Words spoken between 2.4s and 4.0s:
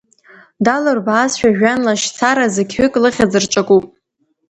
зықьҩык лыхьыӡ рҿакуп…